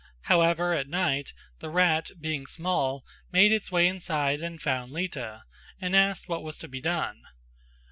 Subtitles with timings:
[0.21, 5.43] However at night the rat being small made its way inside and found out Lita,
[5.79, 7.21] and asked what was to be done.